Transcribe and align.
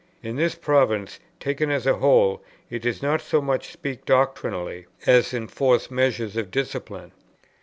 In 0.23 0.35
this 0.35 0.55
province, 0.55 1.19
taken 1.39 1.69
as 1.69 1.85
a 1.85 1.97
whole, 1.97 2.41
it 2.71 2.79
does 2.81 3.03
not 3.03 3.21
so 3.21 3.39
much 3.39 3.71
speak 3.71 4.03
doctrinally, 4.03 4.87
as 5.05 5.31
enforce 5.31 5.91
measures 5.91 6.35
of 6.35 6.49
discipline. 6.49 7.11